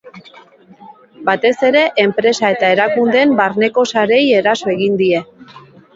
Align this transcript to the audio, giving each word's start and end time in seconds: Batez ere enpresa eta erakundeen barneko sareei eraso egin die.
Batez 1.27 1.51
ere 1.67 1.83
enpresa 2.05 2.51
eta 2.55 2.71
erakundeen 2.77 3.37
barneko 3.41 3.87
sareei 3.95 4.27
eraso 4.43 4.73
egin 4.77 4.97
die. 5.03 5.25